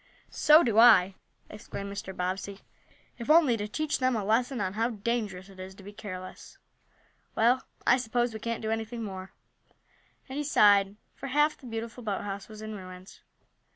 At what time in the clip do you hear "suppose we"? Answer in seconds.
7.97-8.39